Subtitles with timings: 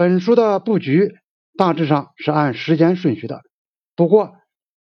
[0.00, 1.12] 本书的布局
[1.58, 3.42] 大致上是按时间顺序的，
[3.94, 4.32] 不过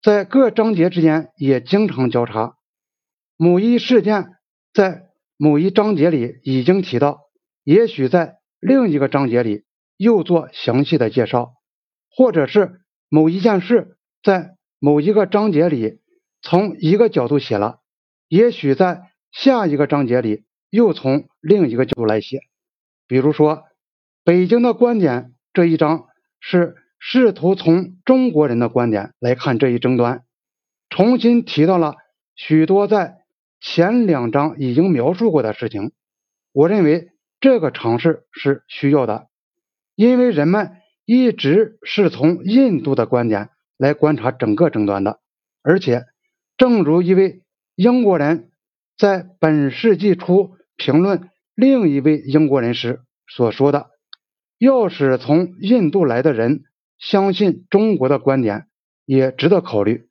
[0.02, 2.56] 在各章节之间也经常交叉。
[3.36, 4.28] 某一事件
[4.72, 7.20] 在某一章节里已经提到，
[7.62, 9.64] 也许在另一个章节里
[9.98, 11.52] 又做详细的介绍，
[12.10, 16.00] 或者是某一件事在某一个章节里
[16.40, 17.80] 从一个角度写了，
[18.28, 22.40] 也许在下一个章节里又从另一个角度来写。
[23.06, 23.64] 比如说，
[24.24, 26.06] 北京的观点这一章
[26.40, 30.24] 是试图从中国人的观点来看这一争端，
[30.88, 31.94] 重新提到了
[32.34, 33.18] 许多在。
[33.64, 35.92] 前两章已经描述过的事情，
[36.52, 39.28] 我认为这个尝试是需要的，
[39.94, 40.72] 因为人们
[41.04, 45.20] 一直是从印度的观点来观察整个争端的，
[45.62, 46.06] 而且，
[46.56, 47.44] 正如一位
[47.76, 48.50] 英国人
[48.98, 53.90] 在本世纪初评论另一位英国人时所说的
[54.64, 56.62] ：“要使从印度来的人
[56.96, 58.68] 相信中国的观点，
[59.04, 60.08] 也值得考虑，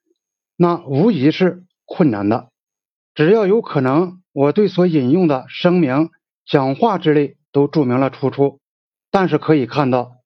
[0.57, 2.49] 那无疑是困难的。”
[3.15, 6.09] 只要有可能，我对所引用的声明、
[6.45, 8.59] 讲话之类都注明了出处。
[9.09, 10.17] 但是可以看到，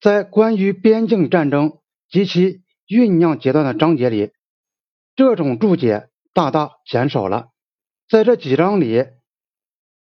[0.00, 4.32] 在关于边境战争及其酝酿阶段的章节里，
[5.14, 7.50] 这种注解大大减少了。
[8.08, 9.04] 在这几章里，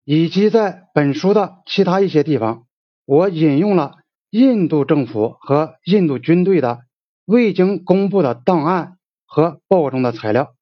[0.04, 2.66] 以及在本书的其他一些地方，
[3.06, 3.98] 我引用了
[4.30, 6.82] 印度政府和印度军队的
[7.26, 10.54] 未经公布的档案和报中的材料。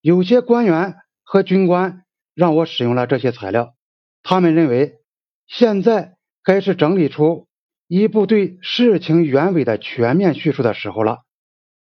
[0.00, 3.74] 有些官员和军官让我使用了这些材料，
[4.22, 5.00] 他们认为
[5.46, 7.48] 现在该是整理出
[7.86, 11.18] 一部对事情原委的全面叙述的时候了，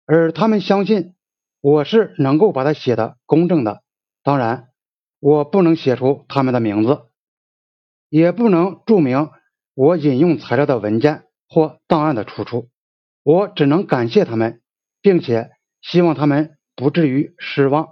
[0.06, 1.16] 而他们相信
[1.62, 3.82] 我是能够把它写的公正的。
[4.24, 4.70] 当然，
[5.20, 7.06] 我不能写出他们的名字，
[8.10, 9.30] 也不能注明
[9.76, 12.70] 我引用材料的文件或档案的出处。
[13.22, 14.62] 我只能感谢他们，
[15.02, 17.90] 并且希望他们不至于失望。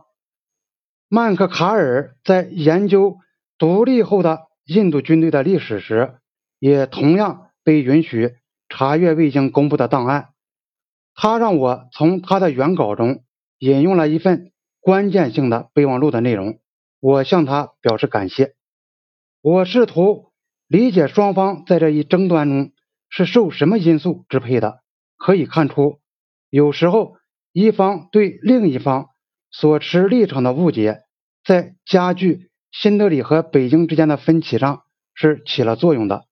[1.10, 3.18] 曼克卡尔在研究
[3.58, 6.16] 独立后的印度军队的历史时，
[6.58, 8.36] 也同样被允许
[8.70, 10.30] 查阅未经公布的档案。
[11.14, 13.24] 他让我从他的原稿中
[13.60, 16.60] 引用了一份关键性的备忘录的内容，
[17.00, 18.56] 我向他表示感谢。
[19.42, 20.32] 我试图
[20.74, 22.72] 理解双方在这一争端中
[23.08, 24.80] 是受什么因素支配的。
[25.18, 26.00] 可以看出，
[26.50, 27.14] 有时候
[27.52, 29.10] 一方对另一方
[29.52, 31.02] 所持立场的误解。
[31.46, 34.82] 在加剧新德里和北京之间的分歧上
[35.14, 36.26] 是起了作用的，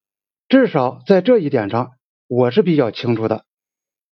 [0.50, 1.92] 至少在这一点上
[2.28, 3.46] 我是比较清楚的。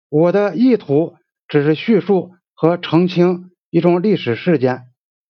[0.09, 1.15] 我的意图
[1.47, 4.87] 只是叙述和澄清一种历史事件，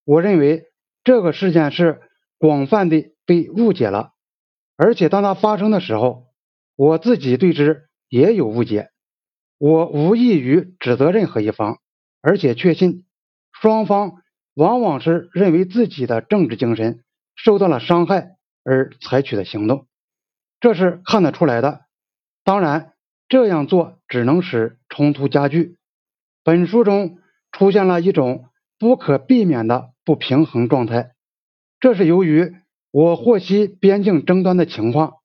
[0.06, 0.62] 我认为
[1.04, 2.00] 这个事件是
[2.38, 4.12] 广泛的被误解了，
[4.76, 6.26] 而且当它发生的时候，
[6.76, 8.90] 我自己对之也有误解。
[9.58, 11.78] 我无意于指责任何一方，
[12.20, 13.04] 而且确信
[13.52, 14.22] 双方。
[14.54, 17.04] 往往是认为自己的政治精神
[17.34, 19.86] 受到了伤害而采取的行动，
[20.60, 21.82] 这是看得出来的。
[22.42, 22.94] 当然，
[23.28, 25.76] 这样做只能使冲突加剧。
[26.42, 27.18] 本书中
[27.52, 28.48] 出现了一种
[28.78, 31.12] 不可避免的不平衡状态，
[31.78, 32.56] 这是由于
[32.98, 35.16] 我获悉边境争端的情况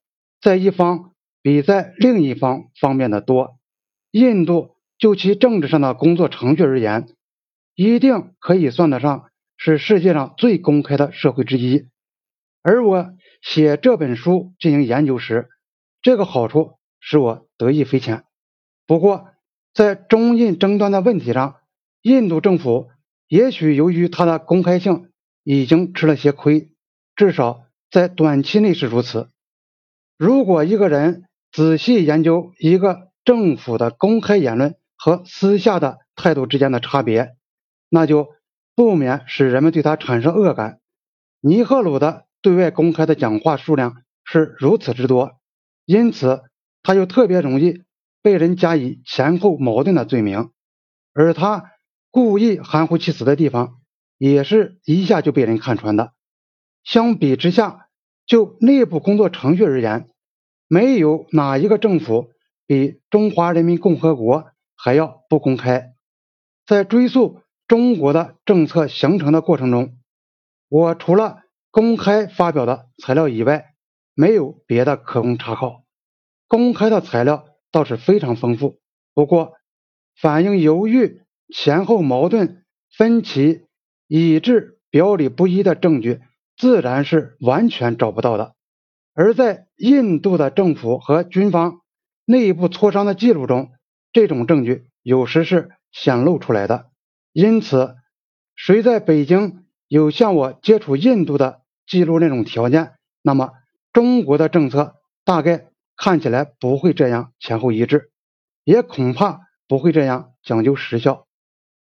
[0.42, 3.58] 在一方比在另一方方便的多。
[4.12, 7.08] 印度就其政治上的工作程序而言。
[7.74, 11.88] 一定可以算得上是世界上最公开的社会之一，
[12.62, 15.48] 而我写这本书进行研究时，
[16.02, 18.26] 这个好处使我得益匪浅。
[18.86, 19.30] 不过，
[19.74, 21.56] 在中印争端的问题上，
[22.02, 22.90] 印度政府
[23.30, 25.10] 也许由于它的公开性
[25.46, 26.71] 已经吃了些亏，
[27.22, 29.30] 至少在短期内是如此。
[30.18, 37.36] 如果一个人仔细研究一个政府的公开言论和私下的态度之间的差别，
[37.90, 38.30] 那就
[38.76, 40.80] 不免使人们对他产生恶感。
[41.42, 45.34] 尼赫鲁的对外公开的讲话数量是如此之多，
[45.86, 46.42] 因此
[46.82, 47.84] 他又特别容易
[48.24, 50.50] 被人加以前后矛盾的罪名，
[51.14, 51.70] 而他
[52.10, 53.78] 故意含糊其辞的地方，
[54.18, 56.14] 也是一下就被人看穿的。
[56.84, 57.88] 相比之下，
[58.26, 60.10] 就内部工作程序而言，
[60.68, 62.32] 没有哪一个政府
[62.68, 65.94] 比中华人民共和国还要不公开。
[66.66, 67.42] 在追溯。
[67.68, 69.98] 中国的政策形成的过程中，
[70.68, 71.38] 我除了
[71.70, 73.76] 公开发表的材料以外，
[74.14, 75.86] 没有别的可供查考。
[76.50, 78.82] 公开的材料倒是非常丰富，
[79.14, 79.54] 不过
[80.20, 82.66] 反映犹豫、前后矛盾、
[82.98, 83.62] 分歧
[84.08, 86.20] 以致表里不一的证据，
[86.62, 88.54] 自然是完全找不到的。
[89.16, 91.82] 而在印度的政府和军方
[92.24, 93.72] 内部磋商的记录中，
[94.14, 96.92] 这种证据有时是显露出来的。
[97.34, 97.96] 因此，
[98.56, 102.94] 谁在北京有向我接触印度的记录那种条件，
[103.24, 103.54] 那么
[103.92, 105.66] 中国的政策大概
[105.98, 108.12] 看起来不会这样前后一致，
[108.64, 111.26] 也恐怕不会这样讲究时效。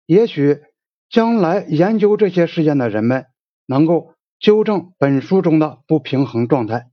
[0.05, 0.61] 也许
[1.09, 3.25] 将来研究这些事件的人们
[3.65, 6.91] 能够纠正本书中的不平衡状态，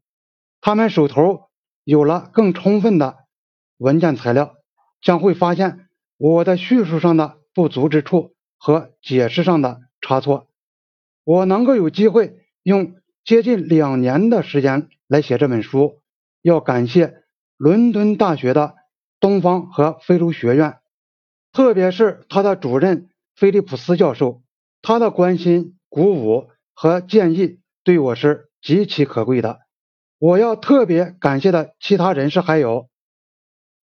[0.62, 1.50] 他们手头
[1.84, 3.18] 有了更充分的
[3.78, 4.56] 文件材料，
[5.01, 5.88] 将会发现
[6.18, 10.48] 我的叙述上的不足之处和解释上的差错。
[11.25, 12.95] 我能够有机会用
[13.25, 16.01] 接近两年的时间来写这本书，
[16.42, 17.24] 要感谢
[17.57, 18.75] 伦敦大学的
[19.19, 20.78] 东方和非洲学院。
[21.51, 24.42] 特别是他的主任菲利普斯教授，
[24.81, 29.60] 他的关心、鼓舞和建议对我是极其可贵的。
[30.20, 32.88] 我要特别感谢的其他人士还有，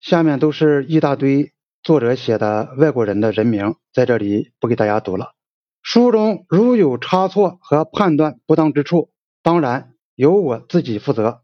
[0.00, 1.52] 下面都是一大堆
[1.82, 5.34] 作者写的外国人的人名，在这里不给大家读了。
[5.82, 9.10] 书中如有差错和判断不当之处，
[9.42, 11.42] 当然由我自己负责。